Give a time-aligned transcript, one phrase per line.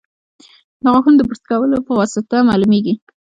[0.81, 2.93] د غاښونو د برس کولو په واسطه معلومېږي.